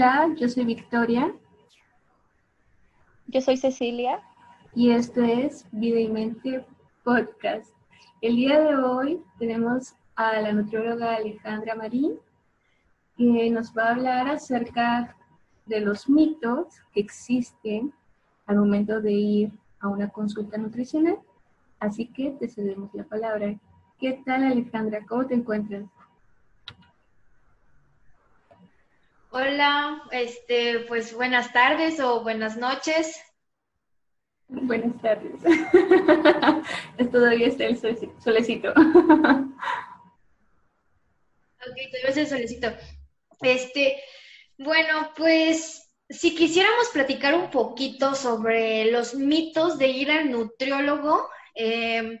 [0.00, 1.30] Hola, yo soy Victoria.
[3.26, 4.22] Yo soy Cecilia.
[4.74, 6.64] Y esto es Vida y Mente
[7.04, 7.74] Podcast.
[8.22, 12.18] El día de hoy tenemos a la nutrióloga Alejandra Marín,
[13.18, 15.14] que nos va a hablar acerca
[15.66, 17.92] de los mitos que existen
[18.46, 21.18] al momento de ir a una consulta nutricional.
[21.78, 23.54] Así que te cedemos la palabra.
[23.98, 25.04] ¿Qué tal Alejandra?
[25.06, 25.84] ¿Cómo te encuentras?
[29.32, 33.16] Hola, este, pues buenas tardes o buenas noches.
[34.48, 35.40] Buenas tardes.
[37.12, 38.70] todavía está el solecito.
[38.72, 38.76] ok,
[41.60, 42.72] todavía el solecito.
[43.40, 44.02] Este,
[44.58, 52.18] bueno, pues si quisiéramos platicar un poquito sobre los mitos de ir al nutriólogo, em,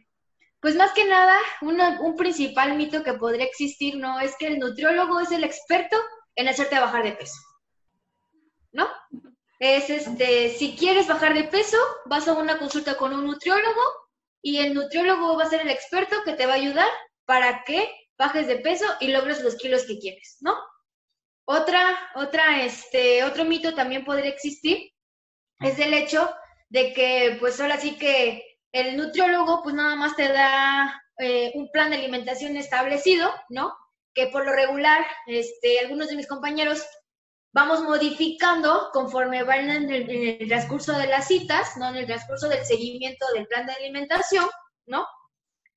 [0.60, 4.20] pues más que nada, un principal mito que podría existir, ¿no?
[4.20, 5.96] Es que el nutriólogo es el experto
[6.40, 7.38] en hacerte bajar de peso.
[8.72, 8.88] ¿No?
[9.58, 13.82] Es este, si quieres bajar de peso, vas a una consulta con un nutriólogo
[14.42, 16.88] y el nutriólogo va a ser el experto que te va a ayudar
[17.26, 20.54] para que bajes de peso y logres los kilos que quieres, ¿no?
[21.44, 24.92] Otra, otra, este, otro mito también podría existir
[25.60, 26.32] es el hecho
[26.68, 31.70] de que, pues ahora sí que el nutriólogo, pues nada más te da eh, un
[31.70, 33.74] plan de alimentación establecido, ¿no?
[34.14, 36.84] Que por lo regular, este, algunos de mis compañeros
[37.52, 41.88] vamos modificando conforme van en el, transcurso de las citas, ¿no?
[41.88, 44.46] En el transcurso del seguimiento del plan de alimentación,
[44.86, 45.06] ¿no?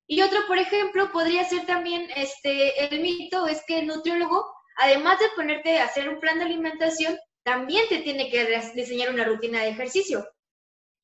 [0.06, 4.44] Y otro, por ejemplo, podría ser también este, el mito, es que el nutriólogo,
[4.76, 9.24] además de ponerte a hacer un plan de alimentación, también te tiene que diseñar una
[9.24, 10.26] rutina de ejercicio.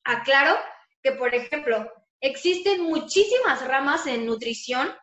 [0.03, 0.57] Aclaro
[1.01, 4.95] que, por ejemplo, existen muchísimas ramas en nutrición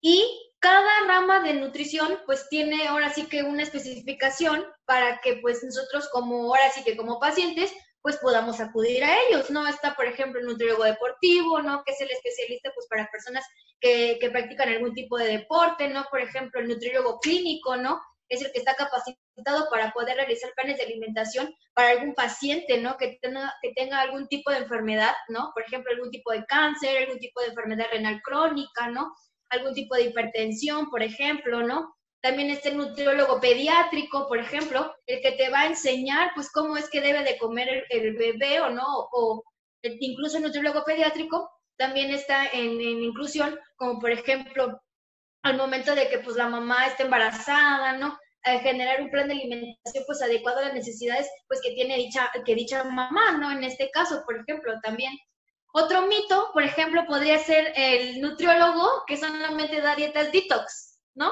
[0.00, 5.62] y cada rama de nutrición pues tiene ahora sí que una especificación para que pues
[5.62, 7.72] nosotros como ahora sí que como pacientes
[8.02, 9.68] pues podamos acudir a ellos, ¿no?
[9.68, 11.84] Está, por ejemplo, el nutriólogo deportivo, ¿no?
[11.84, 13.44] Que es el especialista pues para personas
[13.80, 16.04] que, practican algún tipo de deporte, ¿no?
[16.10, 18.00] Por ejemplo, el nutriólogo clínico, ¿no?
[18.28, 22.96] Es el que está capacitado para poder realizar planes de alimentación para algún paciente, ¿no?
[22.96, 25.52] Que tenga, que tenga algún tipo de enfermedad, ¿no?
[25.54, 29.12] Por ejemplo, algún tipo de cáncer, algún tipo de enfermedad renal crónica, ¿no?
[29.50, 31.94] Algún tipo de hipertensión, por ejemplo, ¿no?
[32.22, 36.76] También está el nutriólogo pediátrico, por ejemplo, el que te va a enseñar, pues, cómo
[36.76, 39.44] es que debe de comer el, bebé o no, o
[39.82, 44.80] incluso el nutriólogo pediátrico también está en, inclusión, como por ejemplo,
[45.42, 48.18] al momento de que, pues, la mamá está embarazada, ¿no?
[48.42, 52.30] A generar un plan de alimentación, pues, adecuado a las necesidades, pues, que tiene dicha,
[52.44, 53.52] que dicha mamá, ¿no?
[53.52, 55.12] En este caso, por ejemplo, también
[55.76, 61.30] otro mito, por ejemplo, podría ser el nutriólogo que solamente da dietas detox, ¿no?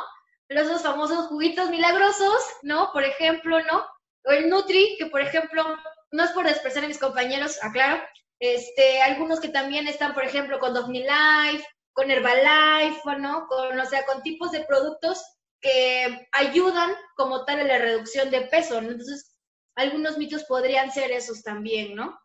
[0.48, 2.90] Los dos famosos juguitos milagrosos, ¿no?
[2.92, 3.86] Por ejemplo, ¿no?
[4.24, 5.64] O el Nutri, que por ejemplo,
[6.12, 8.02] no es por despreciar a mis compañeros, aclaro,
[8.38, 13.46] este, algunos que también están, por ejemplo, con Life, con Herbalife, ¿no?
[13.46, 15.24] Con, o sea, con tipos de productos
[15.62, 18.90] que ayudan como tal a la reducción de peso, ¿no?
[18.90, 19.34] Entonces,
[19.74, 22.18] algunos mitos podrían ser esos también, ¿no?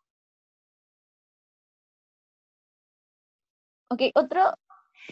[3.92, 4.42] Ok, otro,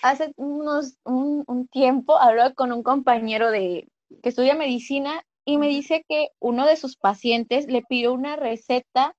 [0.03, 3.87] hace unos, un, tiempo hablaba con un compañero de,
[4.21, 9.15] que estudia medicina y me dice que uno de sus pacientes le pidió una receta,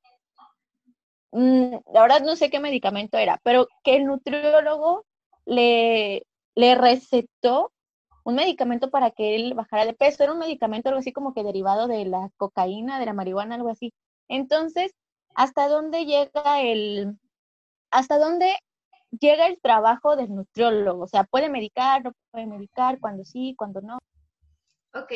[1.32, 5.04] mm, la verdad no sé qué medicamento era, pero que el nutriólogo
[5.44, 6.24] le,
[6.54, 7.72] le recetó
[8.24, 10.22] un medicamento para que él bajara de peso.
[10.22, 13.70] Era un medicamento algo así como que derivado de la cocaína, de la marihuana, algo
[13.70, 13.94] así.
[14.28, 14.92] Entonces,
[15.34, 17.18] ¿hasta dónde llega el,
[17.90, 18.54] hasta dónde
[19.10, 21.04] llega el trabajo del nutriólogo?
[21.04, 23.98] O sea, ¿puede medicar, no puede medicar, cuando sí, cuando no?
[24.94, 25.12] Ok,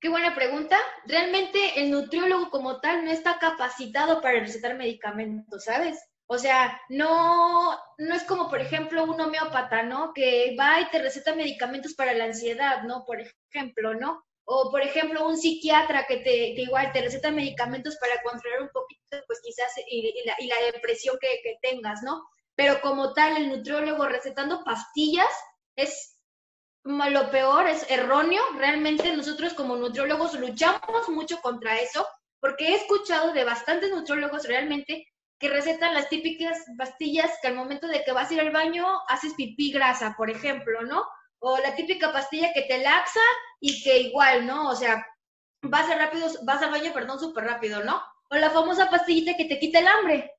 [0.00, 0.78] qué buena pregunta.
[1.06, 5.98] Realmente el nutriólogo como tal no está capacitado para recetar medicamentos, ¿sabes?
[6.30, 10.12] O sea, no, no es como, por ejemplo, un homeópata, ¿no?
[10.12, 13.04] Que va y te receta medicamentos para la ansiedad, ¿no?
[13.06, 14.22] Por ejemplo, ¿no?
[14.44, 19.16] O, por ejemplo, un psiquiatra que te, igual te receta medicamentos para controlar un poquito,
[19.26, 22.22] pues quizás, y, la, depresión que, que tengas, ¿no?
[22.58, 25.28] Pero como tal el nutriólogo recetando pastillas
[25.76, 26.18] es
[26.82, 28.42] lo peor, es erróneo.
[28.56, 32.04] Realmente nosotros como nutriólogos luchamos mucho contra eso,
[32.40, 35.06] porque he escuchado de bastantes nutriólogos realmente
[35.38, 38.84] que recetan las típicas pastillas que al momento de que vas a ir al baño
[39.06, 41.06] haces pipí grasa, por ejemplo, ¿no?
[41.38, 43.20] O la típica pastilla que te laxa
[43.60, 44.68] y que igual, ¿no?
[44.68, 45.06] O sea,
[45.62, 48.02] vas a rápido, vas al baño, perdón, súper rápido, ¿no?
[48.30, 50.32] O la famosa pastillita que te quita el hambre,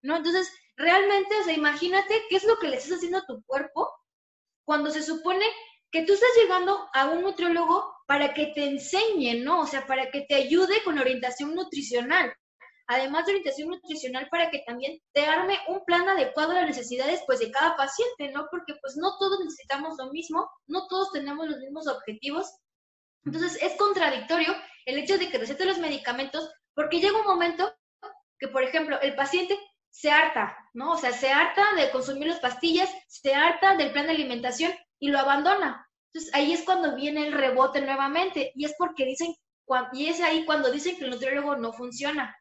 [0.00, 0.16] ¿no?
[0.16, 3.92] Entonces, realmente, o sea, imagínate qué es lo que le estás haciendo a tu cuerpo
[4.64, 5.44] cuando se supone
[5.90, 9.60] que tú estás llegando a un nutriólogo para que te enseñe, ¿no?
[9.60, 12.32] O sea, para que te ayude con orientación nutricional.
[12.86, 17.22] Además de orientación nutricional, para que también te arme un plan adecuado a las necesidades,
[17.26, 18.46] pues, de cada paciente, ¿no?
[18.50, 22.50] Porque, pues, no todos necesitamos lo mismo, no todos tenemos los mismos objetivos.
[23.24, 24.54] Entonces, es contradictorio
[24.86, 27.74] el hecho de que recete los medicamentos, porque llega un momento
[28.38, 29.58] que, por ejemplo, el paciente
[29.90, 30.92] se harta, ¿no?
[30.92, 35.08] O sea, se harta de consumir las pastillas, se harta del plan de alimentación y
[35.08, 35.88] lo abandona.
[36.12, 39.34] Entonces ahí es cuando viene el rebote nuevamente y es porque dicen,
[39.92, 42.34] y es ahí cuando dicen que el nutriólogo no funciona,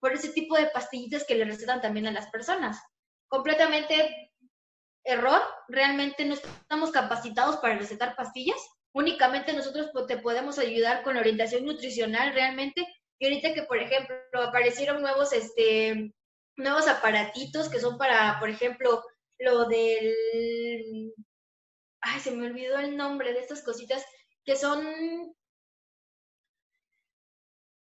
[0.00, 2.80] por ese tipo de pastillitas que le recetan también a las personas.
[3.28, 4.32] Completamente
[5.04, 8.60] error, realmente no estamos capacitados para recetar pastillas,
[8.92, 12.86] únicamente nosotros te podemos ayudar con la orientación nutricional realmente.
[13.20, 16.12] Y ahorita que, por ejemplo, aparecieron nuevos, este,
[16.58, 19.02] nuevos aparatitos que son para, por ejemplo,
[19.38, 21.14] lo del
[22.00, 24.04] ay, se me olvidó el nombre de estas cositas
[24.44, 24.86] que son,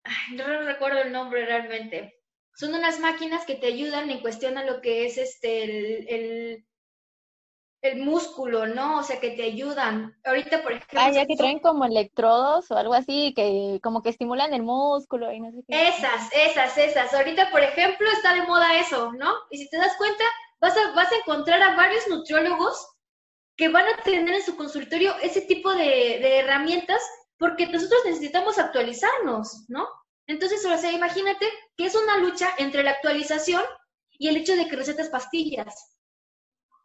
[0.04, 2.18] ay, no recuerdo el nombre realmente.
[2.54, 6.66] Son unas máquinas que te ayudan en cuestión a lo que es este el, el,
[7.96, 9.00] músculo, ¿no?
[9.00, 10.16] O sea, que te ayudan.
[10.24, 11.00] Ahorita, por ejemplo.
[11.00, 15.32] Ah, ya que traen como electrodos o algo así, que como que estimulan el músculo
[15.32, 15.88] y no sé qué.
[15.88, 17.12] Esas, esas, esas.
[17.12, 19.32] Ahorita, por ejemplo, está de moda eso, ¿no?
[19.50, 20.24] Y si te das cuenta,
[20.60, 22.86] vas a, vas a encontrar a varios nutriólogos
[23.56, 27.02] que van a tener en su consultorio ese tipo de, herramientas
[27.38, 29.88] porque nosotros necesitamos actualizarnos, ¿no?
[30.26, 31.46] Entonces, o sea, imagínate
[31.76, 33.62] que es una lucha entre la actualización
[34.12, 35.98] y el hecho de que recetas pastillas.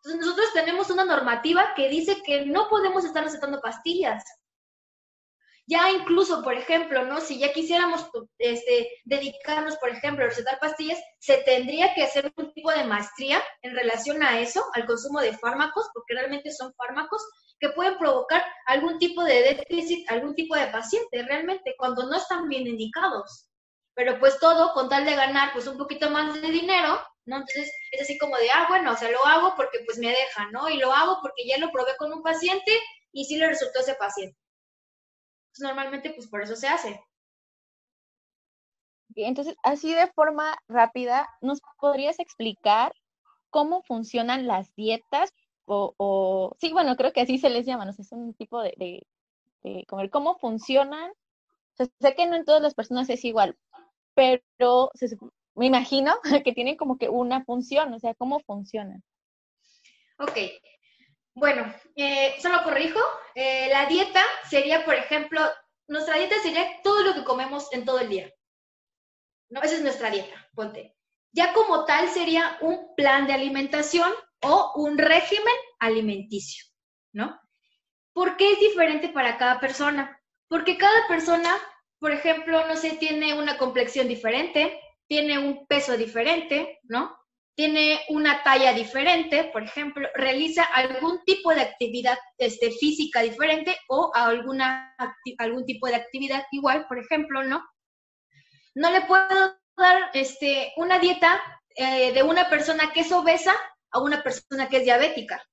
[0.08, 4.24] Entonces, nosotros tenemos una normativa que dice que no podemos estar recetando pastillas.
[5.70, 7.20] Ya incluso, por ejemplo, ¿no?
[7.20, 12.54] Si ya quisiéramos este, dedicarnos, por ejemplo, a recetar pastillas, se tendría que hacer un
[12.54, 17.22] tipo de maestría en relación a eso, al consumo de fármacos, porque realmente son fármacos
[17.60, 22.48] que pueden provocar algún tipo de déficit, algún tipo de paciente, realmente, cuando no están
[22.48, 23.50] bien indicados.
[23.94, 27.38] Pero pues todo con tal de ganar pues un poquito más de dinero, ¿no?
[27.38, 30.50] Entonces es así como de, ah, bueno, o sea, lo hago porque pues me deja,
[30.52, 30.70] ¿no?
[30.70, 32.72] Y lo hago porque ya lo probé con un paciente
[33.12, 34.38] y sí le resultó ese paciente
[35.60, 37.02] normalmente pues por eso se hace.
[39.16, 42.94] Entonces, así de forma rápida, ¿nos podrías explicar
[43.50, 45.34] cómo funcionan las dietas?
[45.66, 47.92] O, sí, bueno, creo que así se les llama, ¿no?
[47.92, 49.04] es un tipo de,
[49.64, 50.10] de, comer.
[50.12, 51.12] ¿Cómo funcionan?
[51.78, 53.58] sé que no en todas las personas es igual,
[54.14, 54.92] pero
[55.58, 59.04] me imagino que tienen como que una función, o sea, ¿cómo funcionan?
[60.20, 60.38] Ok,
[61.40, 63.00] bueno, eh, solo corrijo,
[63.36, 65.40] eh, la dieta sería, por ejemplo,
[65.88, 68.34] nuestra dieta sería todo lo que comemos en todo el día.
[69.50, 69.62] ¿no?
[69.62, 70.96] Esa es nuestra dieta, ponte.
[71.32, 74.12] Ya como tal sería un plan de alimentación
[74.42, 76.66] o un régimen alimenticio,
[77.14, 77.40] ¿no?
[78.14, 80.20] ¿Por qué es diferente para cada persona?
[80.48, 81.56] Porque cada persona,
[82.00, 87.18] por ejemplo, no sé, tiene una complexión diferente, tiene un peso diferente, ¿no?
[87.58, 94.12] tiene una talla diferente, por ejemplo, realiza algún tipo de actividad este, física diferente o
[94.14, 94.96] alguna,
[95.40, 97.68] algún tipo de actividad igual, por ejemplo, ¿no?
[98.76, 101.42] No le puedo dar este, una dieta
[101.76, 103.56] eh, de una persona que es obesa
[103.90, 105.44] a una persona que es diabética,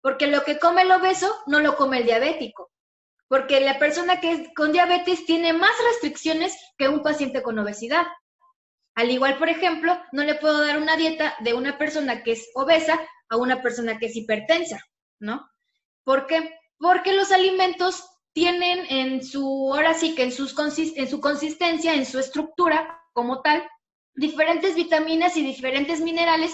[0.00, 2.70] porque lo que come el obeso no lo come el diabético,
[3.28, 8.06] porque la persona que es con diabetes tiene más restricciones que un paciente con obesidad.
[9.00, 12.50] Al igual, por ejemplo, no le puedo dar una dieta de una persona que es
[12.52, 14.78] obesa a una persona que es hipertensa,
[15.18, 15.48] ¿no?
[16.04, 16.54] ¿Por qué?
[16.76, 18.04] Porque los alimentos
[18.34, 23.40] tienen en su, ahora sí que en, sus en su consistencia, en su estructura como
[23.40, 23.66] tal,
[24.16, 26.52] diferentes vitaminas y diferentes minerales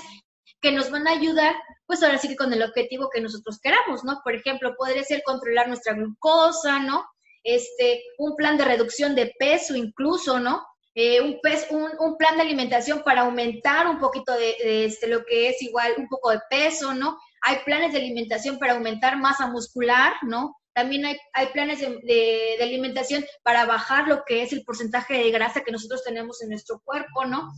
[0.61, 4.05] que nos van a ayudar, pues ahora sí que con el objetivo que nosotros queramos,
[4.05, 4.21] ¿no?
[4.23, 7.07] Por ejemplo, podría ser controlar nuestra glucosa, ¿no?
[7.43, 10.65] Este, un plan de reducción de peso incluso, ¿no?
[10.99, 15.93] Eh, un, plan de alimentación para aumentar un poquito de, este, lo que es igual
[15.99, 17.19] un poco de peso, ¿no?
[17.43, 20.57] Hay planes de alimentación para aumentar masa muscular, ¿no?
[20.73, 25.31] También hay, hay planes de, de, alimentación para bajar lo que es el porcentaje de
[25.31, 27.53] grasa que nosotros tenemos en nuestro cuerpo, ¿no?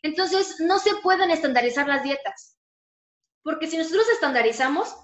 [0.00, 2.56] Entonces, no se pueden estandarizar las dietas,
[3.42, 4.96] porque si nosotros estandarizamos,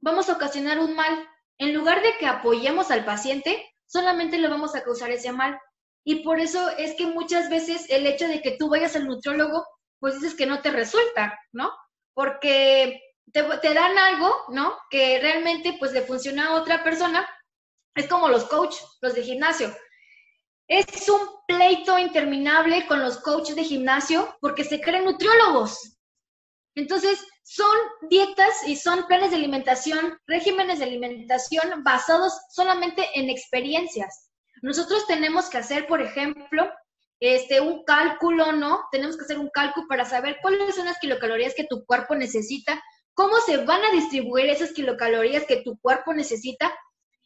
[0.00, 1.28] vamos a ocasionar un mal.
[1.58, 5.60] En lugar de que apoyemos al paciente, solamente le vamos a causar ese mal.
[6.04, 9.66] Y por eso es que muchas veces el hecho de que tú vayas al nutriólogo,
[9.98, 11.70] pues dices que no te resulta, ¿no?
[12.14, 13.00] Porque
[13.32, 14.76] te, dan algo, ¿no?
[14.90, 17.28] Que realmente pues le funciona a otra persona.
[17.94, 19.74] Es como los coaches, los de gimnasio.
[20.68, 25.98] Es un pleito interminable con los coaches de gimnasio porque se creen nutriólogos.
[26.76, 27.76] Entonces, son
[28.08, 34.29] dietas y son planes de alimentación, regímenes de alimentación basados solamente en experiencias.
[34.62, 36.70] Nosotros tenemos que hacer, por ejemplo,
[37.20, 38.80] este, un cálculo, ¿no?
[38.90, 42.82] Tenemos que hacer un cálculo para saber cuáles son las kilocalorías que tu cuerpo necesita,
[43.14, 46.72] cómo se van a distribuir esas kilocalorías que tu cuerpo necesita.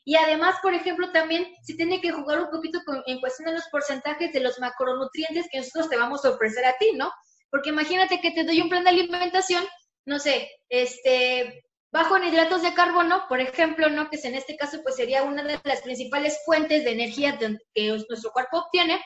[0.04, 3.68] Y además, por ejemplo, también se tiene que jugar un poquito en cuestión de los
[3.68, 7.10] porcentajes de los macronutrientes que nosotros te vamos a ofrecer a ti, ¿no?
[7.50, 9.64] Porque imagínate que te doy un plan de alimentación,
[10.04, 11.64] no sé, este,
[11.94, 14.10] bajo en hidratos de carbono, por ejemplo, ¿no?
[14.10, 18.32] Que en este caso pues sería una de las principales fuentes de energía que nuestro
[18.32, 19.00] cuerpo obtiene,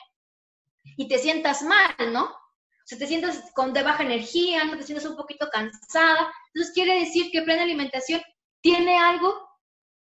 [0.97, 2.25] y te sientas mal, ¿no?
[2.25, 6.33] O sea, te sientas con de baja energía, no te sientas un poquito cansada.
[6.47, 8.23] Entonces quiere decir que de alimentación
[8.63, 9.35] tiene algo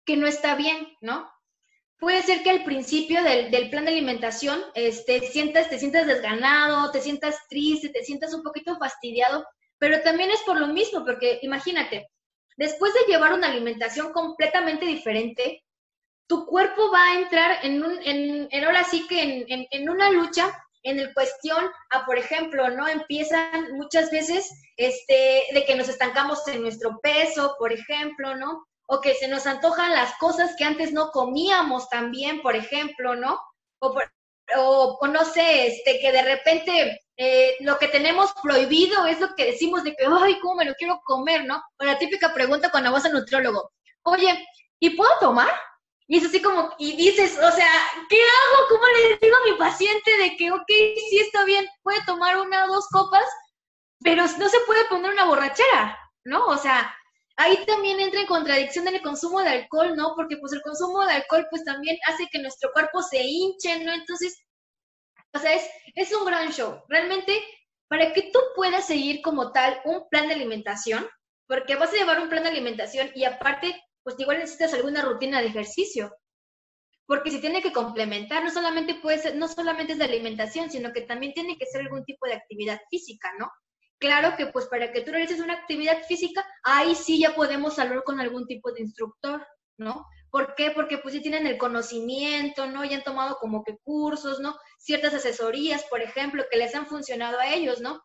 [0.05, 1.33] que no está bien, ¿no?
[1.99, 7.01] Puede ser que al principio del, plan de alimentación este, sientas, te sientas desganado, te
[7.01, 9.43] sientas triste, te sientas un poquito fastidiado,
[9.79, 12.11] pero también es por lo mismo, porque imagínate,
[12.57, 15.65] después de llevar una alimentación completamente diferente,
[16.27, 20.11] tu cuerpo va a entrar en, un, en, en ahora sí que en, en, una
[20.11, 20.51] lucha
[20.83, 22.89] en el cuestión a, por ejemplo, ¿no?
[22.89, 28.65] Empiezan muchas veces este, de que nos estancamos en nuestro peso, por ejemplo, ¿no?
[28.87, 33.41] O que se nos antojan las cosas que antes no comíamos también, por ejemplo, ¿no?
[33.81, 33.95] O,
[34.57, 39.47] o, no sé, este, que de repente eh, lo que tenemos prohibido es lo que
[39.47, 41.63] decimos de que, ay, ¿cómo me lo quiero comer, no?
[41.79, 44.47] O la típica pregunta cuando vas al nutriólogo, oye,
[44.81, 45.51] ¿y puedo tomar?
[46.07, 47.71] Y es así como, y dices, o sea,
[48.11, 48.69] ¿qué hago?
[48.69, 52.65] ¿Cómo le digo a mi paciente de que, ok, sí está bien, puede tomar una
[52.65, 53.25] o dos copas,
[54.01, 56.47] pero no se puede poner una borrachera, ¿no?
[56.47, 56.95] O sea,
[57.37, 60.15] ahí también entra en contradicción el consumo de alcohol, ¿no?
[60.15, 63.93] Porque pues el consumo de alcohol pues también hace que nuestro cuerpo se hinche, ¿no?
[63.93, 64.44] Entonces,
[65.35, 66.83] o sea, es, es un gran show.
[66.89, 67.39] Realmente,
[67.89, 71.07] para que tú puedas seguir como tal un plan de alimentación,
[71.47, 75.41] porque vas a llevar un plan de alimentación y aparte pues igual necesitas alguna rutina
[75.41, 76.15] de ejercicio.
[77.07, 81.03] Porque si tiene que complementar, no solamente puede no solamente es de alimentación, sino que
[81.03, 83.51] también tiene que ser algún tipo de actividad física, ¿no?
[83.99, 88.05] Claro que pues para que tú realices una actividad física, ahí sí ya podemos hablar
[88.05, 89.47] con algún tipo de instructor,
[89.79, 90.07] ¿no?
[90.35, 90.73] ¿Por qué?
[90.73, 92.85] Porque pues ya tienen el conocimiento, ¿no?
[92.85, 94.59] Ya han tomado como que cursos, ¿no?
[94.81, 98.03] Ciertas asesorías, por ejemplo, que les han funcionado a ellos, ¿no?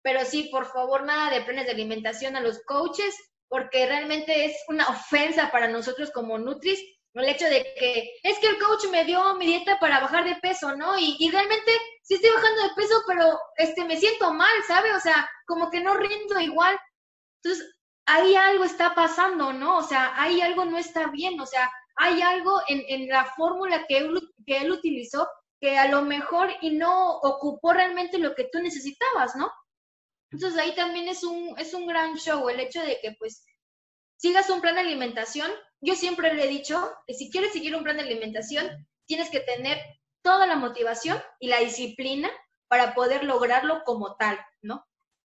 [0.00, 3.14] Pero sí, por favor, nada de planes de alimentación a los coaches,
[3.48, 6.80] porque realmente es una ofensa para nosotros como Nutris
[7.12, 10.36] el hecho de que es que el coach me dio mi dieta para bajar de
[10.36, 10.98] peso, ¿no?
[10.98, 14.94] Y, y, realmente sí estoy bajando de peso, pero este me siento mal, ¿sabe?
[14.94, 16.78] O sea, como que no rindo igual.
[17.42, 17.76] Entonces,
[18.06, 19.78] ahí algo está pasando, ¿no?
[19.78, 23.86] O sea, ahí algo no está bien, o sea, hay algo en, en la fórmula
[23.86, 25.28] que él, que él utilizó
[25.60, 29.50] que a lo mejor y no ocupó realmente lo que tú necesitabas, ¿no?
[30.30, 33.44] Entonces ahí también es un, es un gran show el hecho de que pues
[34.16, 35.50] sigas un plan de alimentación.
[35.80, 39.40] Yo siempre le he dicho que si quieres seguir un plan de alimentación, tienes que
[39.40, 39.78] tener
[40.22, 42.30] toda la motivación y la disciplina
[42.68, 44.84] para poder lograrlo como tal, ¿no?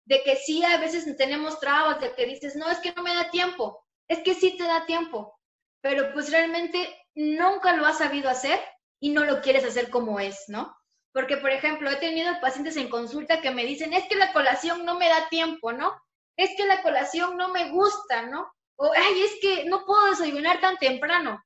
[0.09, 3.15] De que sí, a veces tenemos trabas, de que dices, no, es que no me
[3.15, 5.39] da tiempo, es que sí te da tiempo,
[5.83, 6.79] pero pues realmente
[7.15, 8.59] nunca lo has sabido hacer
[9.01, 10.75] y no lo quieres hacer como es, ¿no?
[11.13, 14.87] Porque, por ejemplo, he tenido pacientes en consulta que me dicen, es que la colación
[14.87, 15.95] no me da tiempo, ¿no?
[16.39, 18.51] Es que la colación no me gusta, ¿no?
[18.77, 21.39] O, ay, es que no puedo desayunar tan temprano.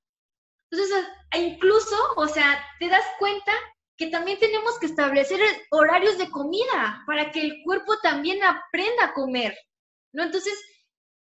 [0.71, 1.05] Entonces,
[1.35, 3.53] incluso, o sea, te das cuenta
[4.11, 5.41] también tenemos que establecer
[5.71, 9.57] horarios de comida para que el cuerpo también aprenda a comer,
[10.13, 10.23] ¿no?
[10.23, 10.55] Entonces,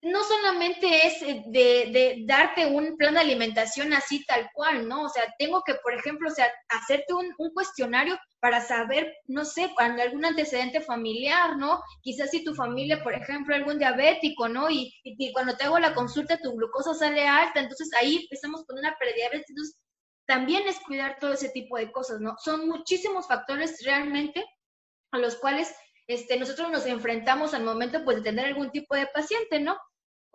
[0.03, 5.03] no solamente es eh, de, darte un plan de alimentación así tal cual, ¿no?
[5.03, 9.72] O sea, tengo que, por ejemplo, o sea, hacerte un, cuestionario para saber, no sé,
[9.77, 11.82] algún antecedente familiar, ¿no?
[12.01, 14.70] Quizás si tu familia, por ejemplo, algún diabético, ¿no?
[14.70, 18.77] Y, y, cuando te hago la consulta tu glucosa sale alta, entonces ahí empezamos con
[18.79, 19.77] una prediabetes, entonces
[20.25, 22.36] también es cuidar todo ese tipo de cosas, ¿no?
[22.38, 24.46] Son muchísimos factores realmente
[25.12, 25.74] a los cuales
[26.08, 29.77] este, nosotros nos enfrentamos al momento pues, de tener algún tipo de paciente, ¿no?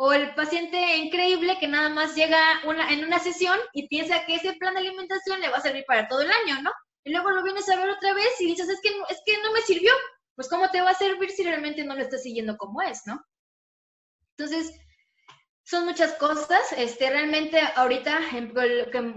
[0.00, 4.36] o el paciente increíble que nada más llega una, en una sesión y piensa que
[4.36, 6.70] ese plan de alimentación le va a servir para todo el año, ¿no?
[7.02, 9.52] Y luego lo vienes a ver otra vez y dices, es que, es que no
[9.52, 9.90] me sirvió.
[10.36, 13.20] Pues ¿cómo te va a servir si realmente no lo estás siguiendo como es, ¿no?
[14.36, 14.72] Entonces,
[15.68, 16.72] son muchas cosas.
[16.76, 18.20] Este, realmente ahorita,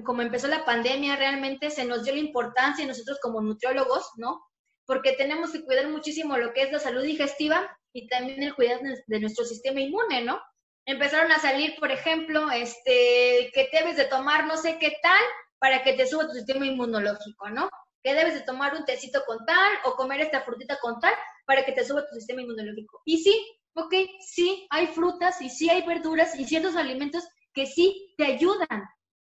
[0.04, 4.42] como empezó la pandemia, realmente se nos dio la importancia nosotros como nutriólogos, ¿no?
[4.86, 8.82] Porque tenemos que cuidar muchísimo lo que es la salud digestiva y también el cuidado
[9.08, 10.42] de nuestro sistema inmune, ¿no?
[10.86, 15.24] empezaron a salir, por ejemplo, este, que debes de tomar no sé qué tal
[15.60, 17.70] para que te suba tu sistema inmunológico, ¿no?
[18.04, 21.14] Que debes de tomar un tecito con tal o comer esta frutita con tal
[21.46, 23.02] para que te suba tu sistema inmunológico.
[23.06, 28.14] Y sí, ok, sí hay frutas y sí hay verduras y ciertos alimentos que sí
[28.18, 28.84] te ayudan,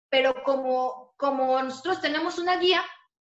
[0.09, 2.83] pero como, como nosotros tenemos una guía,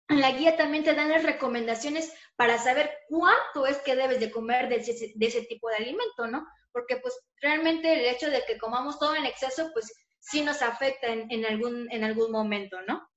[0.09, 4.31] en la guía también te dan las recomendaciones para saber cuánto es que debes de
[4.31, 6.47] comer de ese, de ese tipo de alimento, ¿no?
[6.73, 11.07] Porque pues realmente el hecho de que comamos todo en exceso, pues sí nos afecta
[11.09, 13.09] en, en algún, en algún momento, ¿no?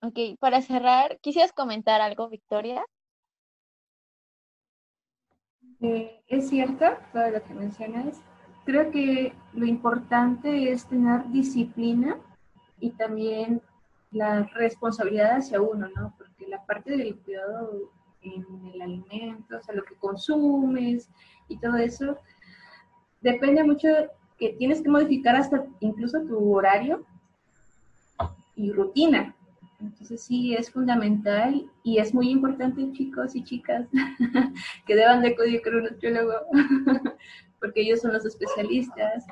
[0.00, 2.84] Ok, para cerrar, ¿quisieras comentar algo, Victoria?
[5.80, 8.20] Eh, es cierto todo lo que mencionas.
[8.64, 12.18] Creo que lo importante es tener disciplina
[12.80, 13.62] y también
[14.10, 16.14] la responsabilidad hacia uno, ¿no?
[16.18, 17.90] Porque la parte del cuidado
[18.22, 18.44] en
[18.74, 21.08] el alimento, o sea, lo que consumes
[21.48, 22.16] y todo eso,
[23.20, 23.88] depende mucho
[24.38, 27.04] que tienes que modificar hasta incluso tu horario
[28.54, 29.34] y rutina.
[29.80, 33.86] Entonces sí, es fundamental y es muy importante, chicos y chicas,
[34.86, 36.34] que deban de acudir con un nutriólogo,
[37.60, 39.24] porque ellos son los especialistas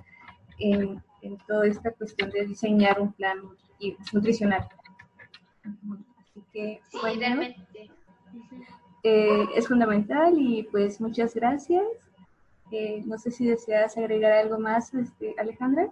[0.58, 1.02] en,
[1.48, 3.38] toda esta cuestión de diseñar un plan
[4.12, 4.68] nutricional.
[5.64, 7.42] Así que, bueno,
[9.02, 11.82] eh, es fundamental y pues muchas gracias.
[12.70, 15.90] Eh, no sé si deseas agregar algo más, este, Alejandra.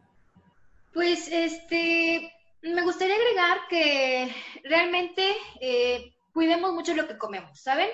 [0.93, 2.34] Pues, este,
[2.65, 7.91] me gustaría agregar que realmente eh, cuidemos mucho lo que comemos, ¿saben?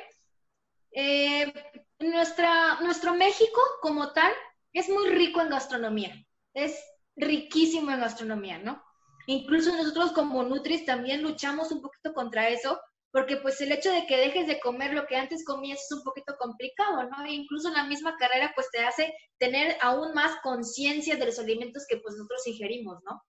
[0.93, 1.53] Eh,
[1.99, 4.33] nuestra, nuestro México como tal
[4.73, 6.15] es muy rico en gastronomía,
[6.55, 6.79] es
[7.17, 8.83] riquísimo en gastronomía, ¿no?
[9.27, 12.81] Incluso nosotros como Nutris también luchamos un poquito contra eso,
[13.13, 16.05] porque pues el hecho de que dejes de comer lo que antes comías es un
[16.05, 17.25] poquito complicado, ¿no?
[17.25, 21.87] E incluso la misma carrera pues te hace tener aún más conciencia de los alimentos
[21.89, 23.21] que pues nosotros ingerimos, ¿no?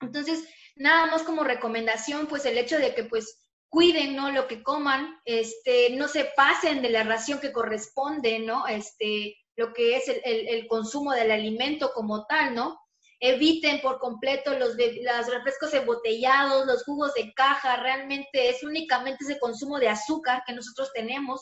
[0.00, 4.30] Entonces, nada más como recomendación, pues el hecho de que pues cuiden, ¿no?
[4.30, 8.66] Lo que coman, este, no se pasen de la ración que corresponde, ¿no?
[8.66, 12.78] Este, lo que es el, el, consumo del alimento como tal, ¿no?
[13.20, 19.38] Eviten por completo los, los refrescos embotellados, los jugos de caja, realmente es únicamente ese
[19.38, 21.40] consumo de azúcar que nosotros tenemos.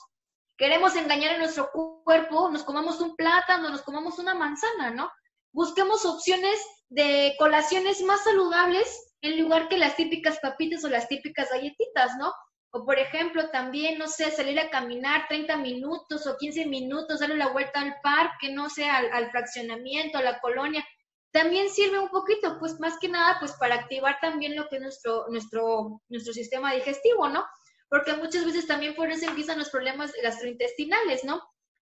[0.56, 1.70] Queremos engañar a nuestro
[2.04, 5.10] cuerpo, nos comamos un plátano, nos comamos una manzana, ¿no?
[5.52, 11.48] Busquemos opciones de colaciones más saludables en lugar que las típicas papitas o las típicas
[11.50, 12.32] galletitas, ¿no?
[12.72, 17.36] O por ejemplo, también, no sé, salir a caminar 30 minutos o 15 minutos, darle
[17.36, 20.84] la vuelta al parque, no sé, al, fraccionamiento, a la colonia.
[21.32, 24.82] También sirve un poquito, pues más que nada, pues para activar también lo que es
[24.82, 27.44] nuestro, nuestro, nuestro sistema digestivo, ¿no?
[27.88, 31.40] Porque muchas veces también por eso empiezan los problemas gastrointestinales, ¿no?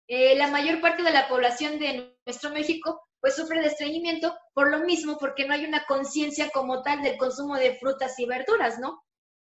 [0.08, 4.68] Eh, la mayor parte de la población de nuestro México pues sufre de estreñimiento por
[4.68, 8.80] lo mismo, porque no hay una conciencia como tal del consumo de frutas y verduras,
[8.80, 9.00] ¿no?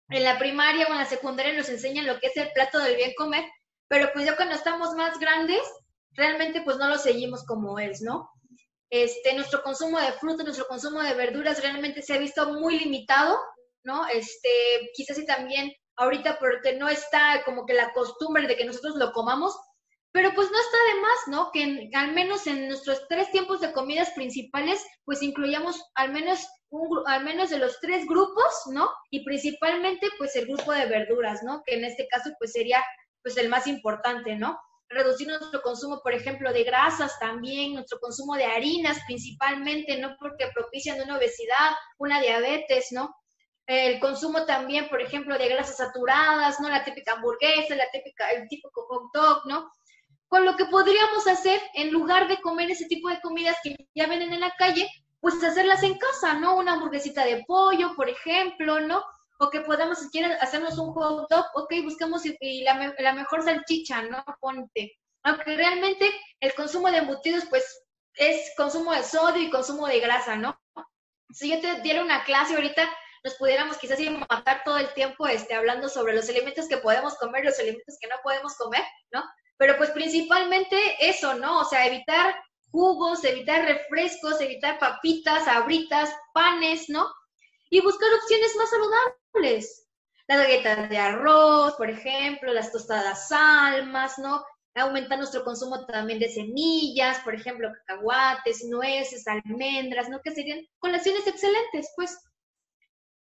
[0.10, 2.96] En la primaria o en la secundaria nos enseñan lo que es el plato del
[2.96, 3.46] bien comer,
[3.88, 5.62] pero pues ya cuando estamos más grandes,
[6.14, 8.32] realmente pues no lo seguimos como es, ¿no?
[8.90, 13.40] Este, nuestro consumo de frutas, nuestro consumo de verduras realmente se ha visto muy limitado,
[13.84, 14.08] ¿no?
[14.08, 14.50] Este,
[14.96, 19.12] quizás y también ahorita porque no está como que la costumbre de que nosotros lo
[19.12, 19.56] comamos,
[20.12, 21.52] pero pues no está de más, ¿no?
[21.52, 27.04] Que al menos en nuestros tres tiempos de comidas principales, pues incluyamos al menos un,
[27.08, 28.90] al menos de los tres grupos, ¿no?
[29.12, 31.62] Y principalmente pues el grupo de verduras, ¿no?
[31.66, 32.84] Que en este caso pues sería
[33.22, 34.60] pues el más importante, ¿no?
[34.88, 40.16] Reducir nuestro consumo, por ejemplo, de grasas también, nuestro consumo de harinas principalmente, ¿no?
[40.20, 43.16] Porque propician una obesidad, una diabetes, ¿no?
[43.68, 46.70] El consumo también, por ejemplo, de grasas saturadas, ¿no?
[46.70, 49.70] La típica hamburguesa, la típica, el típico hot dog, ¿no?
[50.30, 54.08] Con lo que podríamos hacer en lugar de comer ese tipo de comidas que ya
[54.08, 54.88] venden en la calle,
[55.20, 56.56] pues hacerlas en casa, ¿no?
[56.56, 59.04] Una hamburguesita de pollo, por ejemplo, ¿no?
[59.40, 63.44] O que podamos, si quieren, hacernos un hot dog, ok, buscamos y la, la mejor
[63.44, 64.24] salchicha, ¿no?
[64.40, 64.98] Ponte.
[65.24, 70.36] Aunque realmente el consumo de embutidos, pues, es consumo de sodio y consumo de grasa,
[70.36, 70.60] ¿no?
[71.32, 72.88] Si yo te diera una clase ahorita,
[73.24, 77.16] nos pudiéramos quizás ir matar todo el tiempo este, hablando sobre los alimentos que podemos
[77.18, 79.24] comer los alimentos que no podemos comer, ¿no?
[79.60, 81.60] Pero pues principalmente eso, ¿no?
[81.60, 82.34] O sea, evitar
[82.72, 87.06] jugos, evitar refrescos, evitar papitas, abritas, panes, ¿no?
[87.70, 89.86] Y buscar opciones más saludables.
[90.28, 94.46] Las galletas de arroz, por ejemplo, las tostadas salmas, ¿no?
[94.76, 100.22] Aumentar nuestro consumo también de semillas, por ejemplo, cacahuates, nueces, almendras, ¿no?
[100.22, 102.18] Que serían colaciones excelentes, pues.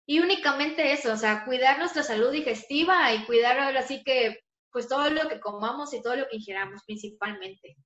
[0.05, 4.39] Y únicamente eso, o sea, cuidar nuestra salud digestiva y cuidar ahora sí que
[4.71, 7.77] pues todo lo que comamos y todo lo que ingiramos principalmente.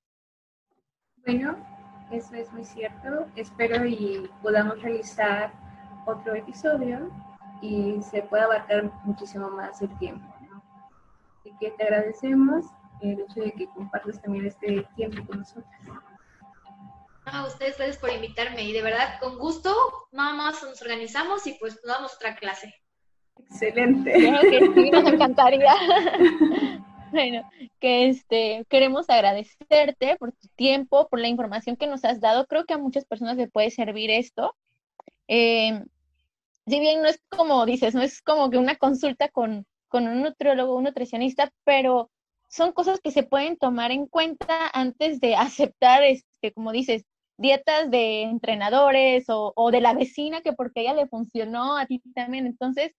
[1.26, 1.58] Bueno,
[2.12, 3.28] eso es muy cierto.
[3.36, 5.52] Espero y podamos realizar
[6.06, 7.12] otro episodio
[7.62, 10.28] y se pueda abarcar muchísimo más el tiempo.
[11.40, 12.66] Así que te agradecemos
[13.02, 15.66] el hecho de que compartas también este tiempo con nosotros.
[17.26, 19.74] a ustedes gracias por invitarme y de verdad con gusto
[20.12, 22.74] nada más nos organizamos y pues nos damos otra clase.
[23.40, 24.12] Excelente.
[24.14, 25.74] que sí, nos encantaría.
[27.12, 32.46] bueno, que este queremos agradecerte por tu tiempo, por la información que nos has dado.
[32.48, 34.56] Creo que a muchas personas le puede servir esto.
[35.28, 35.84] Eh,
[36.68, 40.22] si bien no es como dices, no es como que una consulta con, con un
[40.24, 42.12] nutriólogo, un nutricionista, pero
[42.50, 47.06] son cosas que se pueden tomar en cuenta antes de aceptar, este, como dices,
[47.38, 52.02] dietas de entrenadores o, o de la vecina que porque ella le funcionó a ti
[52.16, 52.46] también.
[52.48, 52.94] Entonces,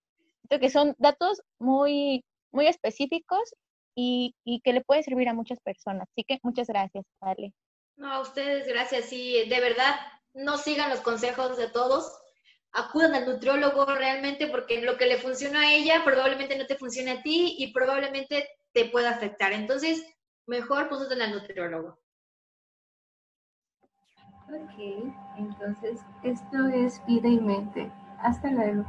[0.49, 3.55] creo que son datos muy, muy específicos
[3.97, 6.07] y, y, que le puede servir a muchas personas.
[6.13, 7.53] Así que muchas gracias, Ale.
[7.97, 9.07] No, a ustedes gracias.
[9.07, 9.97] Sí, de verdad,
[10.35, 12.17] no sigan los consejos de todos.
[12.73, 17.13] Acudan al nutriólogo realmente porque lo que le funciona a ella probablemente no te funcione
[17.13, 19.55] a ti y probablemente te pueda afectar.
[19.55, 20.05] Entonces,
[20.47, 21.99] mejor consulten al nutriólogo.
[24.49, 27.91] Ok, entonces esto es vida y mente.
[28.19, 28.85] Hasta luego.